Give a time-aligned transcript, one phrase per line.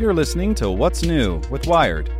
[0.00, 2.10] You're listening to What's New with Wired.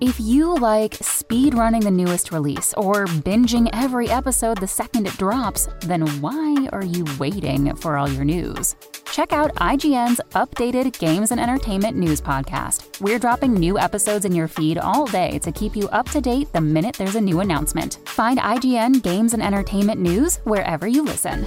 [0.00, 5.16] If you like speed running the newest release or binging every episode the second it
[5.16, 8.74] drops, then why are you waiting for all your news?
[9.12, 13.00] Check out IGN's updated games and entertainment news podcast.
[13.00, 16.52] We're dropping new episodes in your feed all day to keep you up to date
[16.52, 18.00] the minute there's a new announcement.
[18.06, 21.46] Find IGN Games and Entertainment News wherever you listen.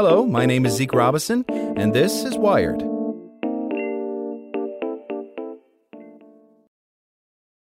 [0.00, 2.80] Hello, my name is Zeke Robison, and this is Wired.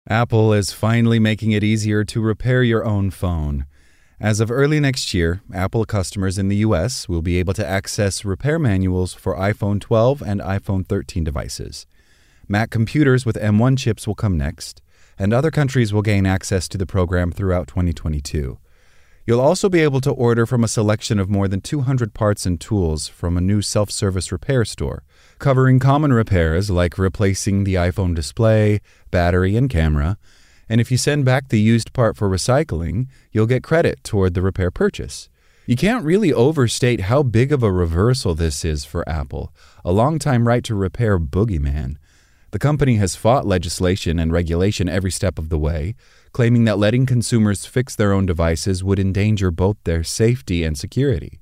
[0.08, 3.66] Apple is finally making it easier to repair your own phone.
[4.20, 8.24] As of early next year, Apple customers in the US will be able to access
[8.24, 11.88] repair manuals for iPhone 12 and iPhone 13 devices.
[12.48, 14.84] Mac computers with M1 chips will come next,
[15.18, 18.60] and other countries will gain access to the program throughout 2022.
[19.28, 22.62] You'll also be able to order from a selection of more than 200 parts and
[22.62, 25.04] tools from a new self service repair store,
[25.38, 28.80] covering common repairs like replacing the iPhone display,
[29.12, 30.18] battery, and camera.
[30.70, 34.42] And if you send back the used part for recycling, you'll get credit toward the
[34.42, 35.28] repair purchase.
[35.66, 40.48] You can't really overstate how big of a reversal this is for Apple, a longtime
[40.48, 41.98] right to repair boogeyman.
[42.52, 45.96] The company has fought legislation and regulation every step of the way,
[46.32, 51.42] claiming that letting consumers fix their own devices would endanger both their safety and security.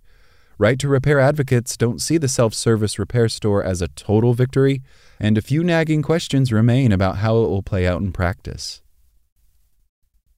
[0.58, 4.82] Right to repair advocates don't see the self service repair store as a total victory,
[5.20, 8.82] and a few nagging questions remain about how it will play out in practice.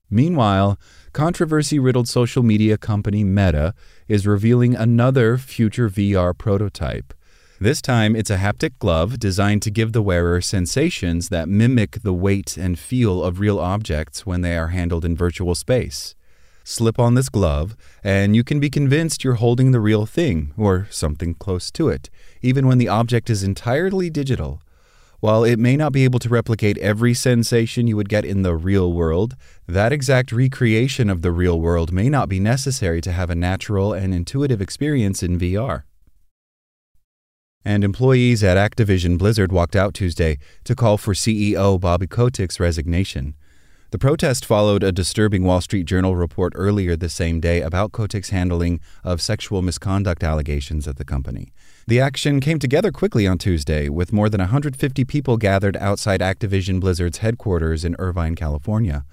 [0.10, 0.80] Meanwhile,
[1.14, 3.74] controversy riddled social media company Meta
[4.08, 7.14] is revealing another future VR prototype.
[7.60, 12.14] This time, it's a haptic glove designed to give the wearer sensations that mimic the
[12.14, 16.14] weight and feel of real objects when they are handled in virtual space.
[16.64, 20.88] Slip on this glove, and you can be convinced you're holding the real thing, or
[20.92, 22.12] something close to it,
[22.44, 24.62] even when the object is entirely digital.
[25.20, 28.56] While it may not be able to replicate every sensation you would get in the
[28.56, 29.36] real world,
[29.68, 33.94] that exact recreation of the real world may not be necessary to have a natural
[33.94, 35.86] and intuitive experience in VR
[37.68, 43.36] and employees at Activision Blizzard walked out Tuesday to call for CEO Bobby Kotick's resignation.
[43.92, 48.30] The protest followed a disturbing Wall Street Journal report earlier the same day about Kotick's
[48.30, 51.52] handling of sexual misconduct allegations at the company.
[51.88, 56.80] The action came together quickly on Tuesday, with more than 150 people gathered outside Activision
[56.80, 59.04] Blizzard's headquarters in Irvine, California.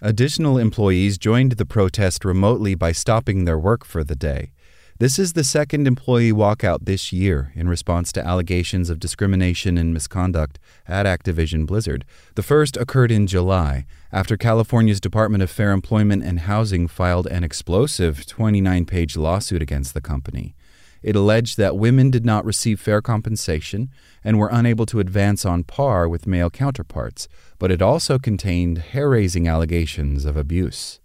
[0.00, 4.52] Additional employees joined the protest remotely by stopping their work for the day.
[5.00, 9.92] This is the second employee walkout this year in response to allegations of discrimination and
[9.92, 12.04] misconduct at Activision Blizzard.
[12.36, 17.42] The first occurred in July after California's Department of Fair Employment and Housing filed an
[17.42, 20.54] explosive 29 page lawsuit against the company.
[21.02, 23.90] It alleged that women did not receive fair compensation
[24.22, 27.26] and were unable to advance on par with male counterparts,
[27.58, 31.00] but it also contained hair raising allegations of abuse.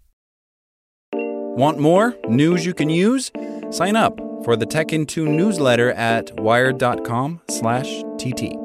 [1.12, 3.32] Want more news you can use?
[3.72, 8.56] Sign up for the Tech in Two newsletter at wired.com/tt.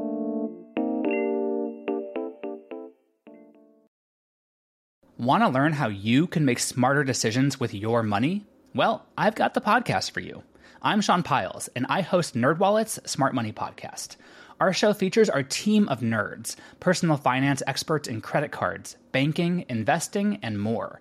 [5.19, 8.47] Want to learn how you can make smarter decisions with your money?
[8.75, 10.43] Well, I've got the podcast for you.
[10.81, 14.17] I'm Sean Pyles, and I host NerdWallet's Smart Money Podcast.
[14.59, 20.39] Our show features our team of nerds, personal finance experts in credit cards, banking, investing,
[20.43, 21.01] and more